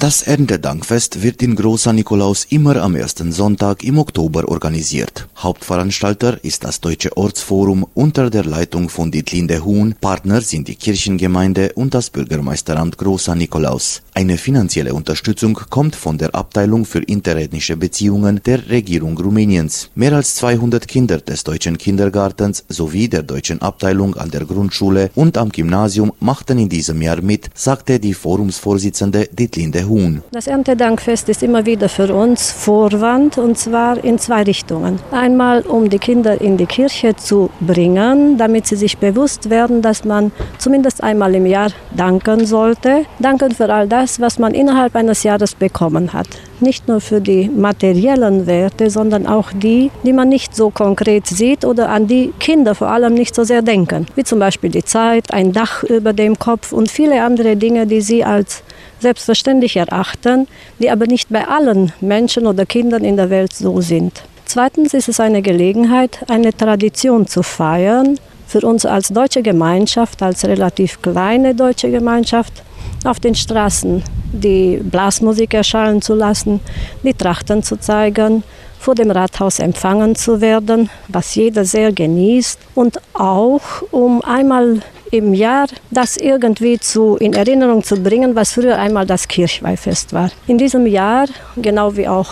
Das 0.00 0.22
Erntedankfest 0.22 1.24
wird 1.24 1.42
in 1.42 1.56
Großer 1.56 1.92
Nikolaus 1.92 2.46
immer 2.50 2.76
am 2.76 2.94
ersten 2.94 3.32
Sonntag 3.32 3.82
im 3.82 3.98
Oktober 3.98 4.48
organisiert. 4.48 5.26
Hauptveranstalter 5.36 6.38
ist 6.44 6.62
das 6.62 6.80
Deutsche 6.80 7.16
Ortsforum 7.16 7.84
unter 7.94 8.30
der 8.30 8.44
Leitung 8.44 8.90
von 8.90 9.10
Dietlinde 9.10 9.64
Huhn. 9.64 9.96
Partner 10.00 10.40
sind 10.40 10.68
die 10.68 10.76
Kirchengemeinde 10.76 11.72
und 11.74 11.94
das 11.94 12.10
Bürgermeisteramt 12.10 12.96
Großer 12.96 13.34
Nikolaus. 13.34 14.02
Eine 14.14 14.38
finanzielle 14.38 14.94
Unterstützung 14.94 15.54
kommt 15.68 15.96
von 15.96 16.16
der 16.16 16.32
Abteilung 16.32 16.84
für 16.84 17.02
interethnische 17.02 17.76
Beziehungen 17.76 18.40
der 18.46 18.68
Regierung 18.68 19.18
Rumäniens. 19.18 19.90
Mehr 19.96 20.12
als 20.12 20.36
200 20.36 20.86
Kinder 20.86 21.18
des 21.18 21.42
deutschen 21.42 21.76
Kindergartens 21.76 22.64
sowie 22.68 23.08
der 23.08 23.24
deutschen 23.24 23.60
Abteilung 23.62 24.14
an 24.14 24.30
der 24.30 24.44
Grundschule 24.44 25.10
und 25.16 25.36
am 25.36 25.50
Gymnasium 25.50 26.12
machten 26.20 26.58
in 26.58 26.68
diesem 26.68 27.02
Jahr 27.02 27.20
mit, 27.20 27.50
sagte 27.54 27.98
die 27.98 28.14
Forumsvorsitzende 28.14 29.28
Dietlinde 29.32 29.87
Huhn. 29.88 30.22
Das 30.30 30.46
Erntedankfest 30.46 31.28
ist 31.28 31.42
immer 31.42 31.66
wieder 31.66 31.88
für 31.88 32.14
uns 32.14 32.52
Vorwand 32.52 33.38
und 33.38 33.58
zwar 33.58 34.02
in 34.04 34.18
zwei 34.18 34.42
Richtungen. 34.42 35.00
Einmal, 35.10 35.62
um 35.62 35.88
die 35.88 35.98
Kinder 35.98 36.40
in 36.40 36.56
die 36.56 36.66
Kirche 36.66 37.16
zu 37.16 37.50
bringen, 37.60 38.38
damit 38.38 38.66
sie 38.66 38.76
sich 38.76 38.98
bewusst 38.98 39.50
werden, 39.50 39.82
dass 39.82 40.04
man 40.04 40.32
zumindest 40.58 41.02
einmal 41.02 41.34
im 41.34 41.46
Jahr 41.46 41.70
danken 41.96 42.46
sollte. 42.46 43.04
Danken 43.18 43.52
für 43.52 43.72
all 43.72 43.88
das, 43.88 44.20
was 44.20 44.38
man 44.38 44.54
innerhalb 44.54 44.94
eines 44.94 45.22
Jahres 45.22 45.54
bekommen 45.54 46.12
hat. 46.12 46.28
Nicht 46.60 46.88
nur 46.88 47.00
für 47.00 47.20
die 47.20 47.48
materiellen 47.48 48.46
Werte, 48.46 48.90
sondern 48.90 49.26
auch 49.26 49.52
die, 49.52 49.90
die 50.02 50.12
man 50.12 50.28
nicht 50.28 50.56
so 50.56 50.70
konkret 50.70 51.26
sieht 51.26 51.64
oder 51.64 51.88
an 51.88 52.08
die 52.08 52.32
Kinder 52.40 52.74
vor 52.74 52.88
allem 52.88 53.14
nicht 53.14 53.34
so 53.34 53.44
sehr 53.44 53.62
denken. 53.62 54.06
Wie 54.16 54.24
zum 54.24 54.40
Beispiel 54.40 54.70
die 54.70 54.84
Zeit, 54.84 55.32
ein 55.32 55.52
Dach 55.52 55.84
über 55.84 56.12
dem 56.12 56.38
Kopf 56.38 56.72
und 56.72 56.90
viele 56.90 57.22
andere 57.22 57.56
Dinge, 57.56 57.86
die 57.86 58.00
sie 58.00 58.24
als 58.24 58.62
selbstverständlich 59.00 59.76
erachten, 59.76 60.46
die 60.78 60.90
aber 60.90 61.06
nicht 61.06 61.28
bei 61.30 61.46
allen 61.46 61.92
Menschen 62.00 62.46
oder 62.46 62.66
Kindern 62.66 63.04
in 63.04 63.16
der 63.16 63.30
Welt 63.30 63.52
so 63.52 63.80
sind. 63.80 64.22
Zweitens 64.44 64.94
ist 64.94 65.08
es 65.08 65.20
eine 65.20 65.42
Gelegenheit, 65.42 66.24
eine 66.28 66.56
Tradition 66.56 67.26
zu 67.26 67.42
feiern, 67.42 68.18
für 68.46 68.60
uns 68.62 68.86
als 68.86 69.08
deutsche 69.08 69.42
Gemeinschaft, 69.42 70.22
als 70.22 70.44
relativ 70.44 71.02
kleine 71.02 71.54
deutsche 71.54 71.90
Gemeinschaft, 71.90 72.62
auf 73.04 73.20
den 73.20 73.34
Straßen 73.34 74.02
die 74.32 74.80
Blasmusik 74.82 75.54
erschallen 75.54 76.00
zu 76.00 76.14
lassen, 76.14 76.60
die 77.02 77.12
Trachten 77.14 77.62
zu 77.62 77.76
zeigen, 77.78 78.42
vor 78.78 78.94
dem 78.94 79.10
Rathaus 79.10 79.58
empfangen 79.58 80.14
zu 80.14 80.40
werden, 80.40 80.88
was 81.08 81.34
jeder 81.34 81.64
sehr 81.64 81.92
genießt 81.92 82.58
und 82.74 83.00
auch 83.12 83.82
um 83.90 84.22
einmal 84.22 84.80
im 85.10 85.34
Jahr 85.34 85.66
das 85.90 86.16
irgendwie 86.16 86.78
zu, 86.78 87.16
in 87.16 87.32
Erinnerung 87.32 87.82
zu 87.82 87.96
bringen, 87.96 88.34
was 88.34 88.52
früher 88.52 88.78
einmal 88.78 89.06
das 89.06 89.28
Kirchweihfest 89.28 90.12
war. 90.12 90.30
In 90.46 90.58
diesem 90.58 90.86
Jahr, 90.86 91.26
genau 91.56 91.96
wie 91.96 92.08
auch 92.08 92.30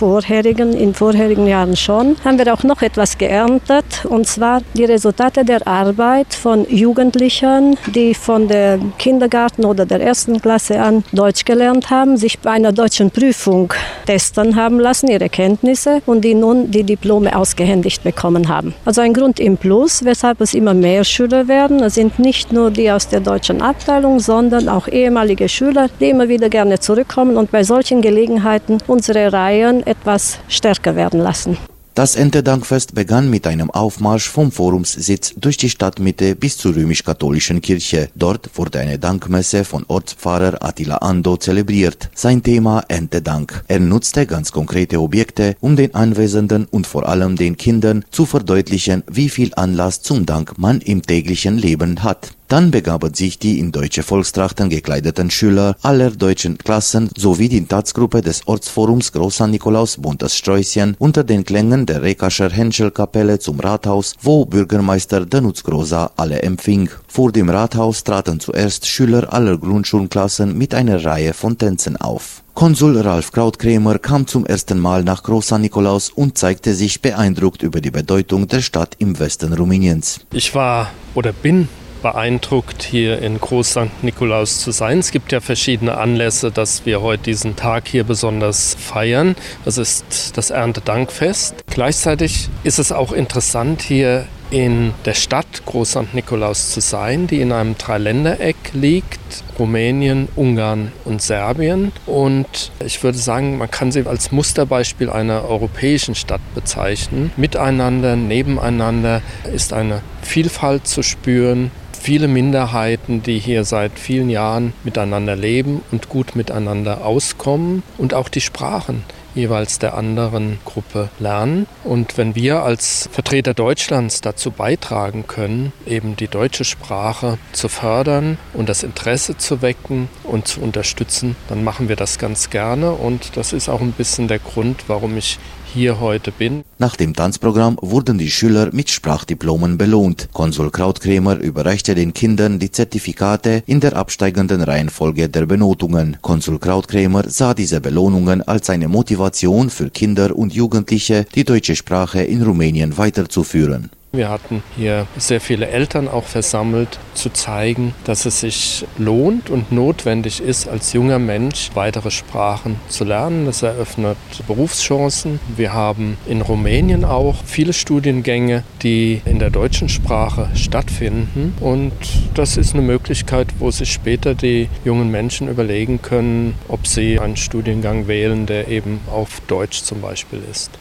vorherigen, 0.00 0.72
in 0.72 0.94
vorherigen 0.94 1.46
Jahren 1.46 1.76
schon, 1.76 2.16
haben 2.24 2.38
wir 2.38 2.54
auch 2.54 2.62
noch 2.62 2.80
etwas 2.80 3.18
geerntet, 3.18 4.06
und 4.08 4.26
zwar 4.26 4.62
die 4.72 4.86
Resultate 4.86 5.44
der 5.44 5.66
Arbeit 5.66 6.32
von 6.32 6.66
Jugendlichen, 6.70 7.76
die 7.94 8.14
von 8.14 8.48
der 8.48 8.78
Kindergarten 8.98 9.66
oder 9.66 9.84
der 9.84 10.00
ersten 10.00 10.40
Klasse 10.40 10.80
an 10.80 11.04
Deutsch 11.12 11.44
gelernt 11.44 11.90
haben, 11.90 12.16
sich 12.16 12.38
bei 12.38 12.52
einer 12.52 12.72
deutschen 12.72 13.10
Prüfung 13.10 13.74
testen 14.06 14.56
haben 14.56 14.80
lassen, 14.80 15.08
ihre 15.10 15.28
Kenntnisse, 15.28 16.00
und 16.06 16.22
die 16.22 16.34
nun 16.34 16.70
die 16.70 16.84
Diplome 16.84 17.36
ausgehändigt 17.36 18.02
bekommen 18.02 18.48
haben. 18.48 18.72
Also 18.86 19.02
ein 19.02 19.12
Grund 19.12 19.38
im 19.38 19.58
Plus, 19.58 20.02
weshalb 20.02 20.40
es 20.40 20.54
immer 20.54 20.72
mehr 20.72 21.04
Schüler 21.04 21.46
werden. 21.46 21.82
Es 21.82 21.96
sind 21.96 22.18
nicht 22.18 22.54
nur 22.54 22.70
die 22.70 22.90
aus 22.90 23.08
der 23.08 23.20
deutschen 23.20 23.60
Abteilung, 23.60 24.18
sondern 24.18 24.70
auch 24.70 24.88
ehemalige 24.88 25.46
Schüler, 25.50 25.88
die 26.00 26.08
immer 26.08 26.30
wieder 26.30 26.48
gerne 26.48 26.80
zurückkommen 26.80 27.36
und 27.36 27.50
bei 27.50 27.64
solchen 27.64 28.00
Gelegenheiten 28.00 28.78
unsere 28.86 29.30
Reihen 29.30 29.84
etwas 29.90 30.38
stärker 30.48 30.96
werden 30.96 31.20
lassen. 31.20 31.58
Das 31.94 32.14
Erntedankfest 32.14 32.94
begann 32.94 33.28
mit 33.28 33.48
einem 33.48 33.70
Aufmarsch 33.70 34.28
vom 34.28 34.52
Forumssitz 34.52 35.34
durch 35.36 35.56
die 35.56 35.68
Stadtmitte 35.68 36.36
bis 36.36 36.56
zur 36.56 36.76
römisch-katholischen 36.76 37.60
Kirche. 37.60 38.08
Dort 38.14 38.48
wurde 38.54 38.78
eine 38.78 38.98
Dankmesse 39.00 39.64
von 39.64 39.84
Ortspfarrer 39.88 40.62
Attila 40.62 40.98
Ando 40.98 41.36
zelebriert. 41.36 42.08
Sein 42.14 42.44
Thema 42.44 42.84
Erntedank. 42.86 43.64
Er 43.66 43.80
nutzte 43.80 44.24
ganz 44.24 44.52
konkrete 44.52 45.00
Objekte, 45.00 45.56
um 45.60 45.74
den 45.74 45.94
Anwesenden 45.94 46.66
und 46.66 46.86
vor 46.86 47.08
allem 47.08 47.34
den 47.34 47.56
Kindern 47.56 48.04
zu 48.12 48.24
verdeutlichen, 48.24 49.02
wie 49.10 49.28
viel 49.28 49.52
Anlass 49.56 50.00
zum 50.00 50.24
Dank 50.24 50.58
man 50.58 50.80
im 50.80 51.02
täglichen 51.02 51.58
Leben 51.58 52.04
hat. 52.04 52.34
Dann 52.50 52.72
begaben 52.72 53.14
sich 53.14 53.38
die 53.38 53.60
in 53.60 53.70
deutsche 53.70 54.02
Volkstrachten 54.02 54.70
gekleideten 54.70 55.30
Schüler 55.30 55.76
aller 55.82 56.10
deutschen 56.10 56.58
Klassen 56.58 57.08
sowie 57.16 57.48
die 57.48 57.64
Tanzgruppe 57.64 58.22
des 58.22 58.44
Ortsforums 58.44 59.12
Großer 59.12 59.46
Nikolaus 59.46 59.98
Buntes 59.98 60.36
Sträußchen 60.36 60.96
unter 60.98 61.22
den 61.22 61.44
Klängen 61.44 61.86
der 61.86 62.02
Rekascher 62.02 62.50
Henschelkapelle 62.50 63.38
zum 63.38 63.60
Rathaus, 63.60 64.16
wo 64.20 64.46
Bürgermeister 64.46 65.26
Danutz 65.26 65.62
Grosa 65.62 66.10
alle 66.16 66.42
empfing. 66.42 66.90
Vor 67.06 67.30
dem 67.30 67.50
Rathaus 67.50 68.02
traten 68.02 68.40
zuerst 68.40 68.84
Schüler 68.84 69.32
aller 69.32 69.56
Grundschulklassen 69.56 70.58
mit 70.58 70.74
einer 70.74 71.04
Reihe 71.04 71.34
von 71.34 71.56
Tänzen 71.56 71.98
auf. 71.98 72.42
Konsul 72.54 72.98
Ralf 72.98 73.30
Krautkrämer 73.30 74.00
kam 74.00 74.26
zum 74.26 74.44
ersten 74.44 74.80
Mal 74.80 75.04
nach 75.04 75.22
Großer 75.22 75.58
Nikolaus 75.58 76.10
und 76.10 76.36
zeigte 76.36 76.74
sich 76.74 77.00
beeindruckt 77.00 77.62
über 77.62 77.80
die 77.80 77.92
Bedeutung 77.92 78.48
der 78.48 78.60
Stadt 78.60 78.96
im 78.98 79.20
Westen 79.20 79.52
Rumäniens. 79.52 80.26
Ich 80.32 80.52
war 80.52 80.90
oder 81.14 81.32
bin 81.32 81.68
beeindruckt, 82.02 82.82
hier 82.82 83.20
in 83.20 83.38
Groß 83.38 83.70
St. 83.70 84.02
Nikolaus 84.02 84.60
zu 84.60 84.70
sein. 84.70 84.98
Es 84.98 85.10
gibt 85.10 85.32
ja 85.32 85.40
verschiedene 85.40 85.96
Anlässe, 85.98 86.50
dass 86.50 86.86
wir 86.86 87.00
heute 87.00 87.24
diesen 87.24 87.56
Tag 87.56 87.88
hier 87.88 88.04
besonders 88.04 88.76
feiern. 88.78 89.36
Das 89.64 89.78
ist 89.78 90.36
das 90.36 90.50
Erntedankfest. 90.50 91.54
Gleichzeitig 91.70 92.48
ist 92.64 92.78
es 92.78 92.92
auch 92.92 93.12
interessant, 93.12 93.82
hier 93.82 94.26
in 94.50 94.92
der 95.04 95.14
Stadt 95.14 95.64
Groß 95.64 95.90
St. 95.90 96.14
Nikolaus 96.14 96.70
zu 96.70 96.80
sein, 96.80 97.26
die 97.26 97.40
in 97.40 97.52
einem 97.52 97.78
Dreiländereck 97.78 98.56
liegt. 98.72 99.20
Rumänien, 99.58 100.28
Ungarn 100.36 100.92
und 101.04 101.22
Serbien. 101.22 101.92
Und 102.06 102.72
ich 102.84 103.02
würde 103.02 103.18
sagen, 103.18 103.58
man 103.58 103.70
kann 103.70 103.92
sie 103.92 104.06
als 104.06 104.32
Musterbeispiel 104.32 105.10
einer 105.10 105.44
europäischen 105.44 106.14
Stadt 106.14 106.40
bezeichnen. 106.54 107.30
Miteinander, 107.36 108.16
nebeneinander 108.16 109.22
ist 109.52 109.72
eine 109.72 110.02
Vielfalt 110.22 110.86
zu 110.86 111.02
spüren, 111.02 111.70
viele 112.00 112.28
Minderheiten, 112.28 113.22
die 113.22 113.38
hier 113.38 113.64
seit 113.64 113.98
vielen 113.98 114.30
Jahren 114.30 114.72
miteinander 114.84 115.36
leben 115.36 115.82
und 115.92 116.08
gut 116.08 116.34
miteinander 116.34 117.04
auskommen 117.04 117.82
und 117.98 118.14
auch 118.14 118.28
die 118.28 118.40
Sprachen 118.40 119.04
jeweils 119.34 119.78
der 119.78 119.94
anderen 119.94 120.58
Gruppe 120.64 121.08
lernen. 121.18 121.66
Und 121.84 122.18
wenn 122.18 122.34
wir 122.34 122.62
als 122.62 123.08
Vertreter 123.12 123.54
Deutschlands 123.54 124.20
dazu 124.20 124.50
beitragen 124.50 125.26
können, 125.26 125.72
eben 125.86 126.16
die 126.16 126.28
deutsche 126.28 126.64
Sprache 126.64 127.38
zu 127.52 127.68
fördern 127.68 128.38
und 128.54 128.68
das 128.68 128.82
Interesse 128.82 129.36
zu 129.36 129.62
wecken 129.62 130.08
und 130.24 130.48
zu 130.48 130.60
unterstützen, 130.60 131.36
dann 131.48 131.64
machen 131.64 131.88
wir 131.88 131.96
das 131.96 132.18
ganz 132.18 132.50
gerne. 132.50 132.92
Und 132.92 133.36
das 133.36 133.52
ist 133.52 133.68
auch 133.68 133.80
ein 133.80 133.92
bisschen 133.92 134.28
der 134.28 134.38
Grund, 134.38 134.84
warum 134.88 135.16
ich 135.16 135.38
hier 135.72 136.00
heute 136.00 136.32
bin. 136.32 136.64
Nach 136.78 136.96
dem 136.96 137.14
Tanzprogramm 137.14 137.78
wurden 137.80 138.18
die 138.18 138.30
Schüler 138.30 138.70
mit 138.72 138.90
Sprachdiplomen 138.90 139.78
belohnt. 139.78 140.28
Konsul 140.32 140.70
Krautkrämer 140.70 141.36
überreichte 141.36 141.94
den 141.94 142.12
Kindern 142.12 142.58
die 142.58 142.70
Zertifikate 142.70 143.62
in 143.66 143.80
der 143.80 143.96
absteigenden 143.96 144.62
Reihenfolge 144.62 145.28
der 145.28 145.46
Benotungen. 145.46 146.16
Konsul 146.20 146.58
Krautkrämer 146.58 147.28
sah 147.28 147.54
diese 147.54 147.80
Belohnungen 147.80 148.42
als 148.42 148.70
eine 148.70 148.88
Motivation 148.88 149.70
für 149.70 149.90
Kinder 149.90 150.36
und 150.36 150.52
Jugendliche, 150.52 151.26
die 151.34 151.44
deutsche 151.44 151.76
Sprache 151.76 152.22
in 152.22 152.42
Rumänien 152.42 152.98
weiterzuführen. 152.98 153.90
Wir 154.12 154.28
hatten 154.28 154.64
hier 154.76 155.06
sehr 155.16 155.40
viele 155.40 155.68
Eltern 155.68 156.08
auch 156.08 156.24
versammelt, 156.24 156.98
zu 157.14 157.30
zeigen, 157.30 157.94
dass 158.02 158.26
es 158.26 158.40
sich 158.40 158.84
lohnt 158.98 159.50
und 159.50 159.70
notwendig 159.70 160.40
ist, 160.40 160.66
als 160.68 160.92
junger 160.92 161.20
Mensch 161.20 161.70
weitere 161.74 162.10
Sprachen 162.10 162.80
zu 162.88 163.04
lernen. 163.04 163.46
Das 163.46 163.62
eröffnet 163.62 164.16
Berufschancen. 164.48 165.38
Wir 165.56 165.72
haben 165.74 166.16
in 166.26 166.40
Rumänien 166.40 167.04
auch 167.04 167.36
viele 167.44 167.72
Studiengänge, 167.72 168.64
die 168.82 169.22
in 169.26 169.38
der 169.38 169.50
deutschen 169.50 169.88
Sprache 169.88 170.50
stattfinden. 170.56 171.54
Und 171.60 171.92
das 172.34 172.56
ist 172.56 172.74
eine 172.74 172.82
Möglichkeit, 172.82 173.46
wo 173.60 173.70
sich 173.70 173.92
später 173.92 174.34
die 174.34 174.68
jungen 174.84 175.12
Menschen 175.12 175.48
überlegen 175.48 176.02
können, 176.02 176.56
ob 176.66 176.88
sie 176.88 177.20
einen 177.20 177.36
Studiengang 177.36 178.08
wählen, 178.08 178.46
der 178.46 178.66
eben 178.66 179.02
auf 179.08 179.40
Deutsch 179.46 179.84
zum 179.84 180.00
Beispiel 180.00 180.42
ist. 180.50 180.80